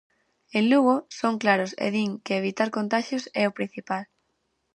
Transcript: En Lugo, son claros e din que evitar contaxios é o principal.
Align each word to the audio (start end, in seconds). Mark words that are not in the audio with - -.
En 0.57 0.63
Lugo, 0.71 0.95
son 1.19 1.33
claros 1.43 1.71
e 1.85 1.87
din 1.95 2.11
que 2.25 2.33
evitar 2.41 2.69
contaxios 2.77 3.23
é 3.41 3.43
o 3.49 3.55
principal. 3.57 4.03